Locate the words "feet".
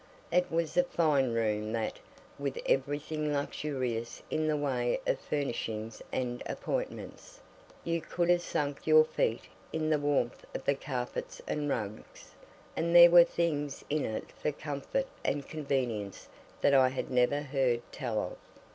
9.05-9.43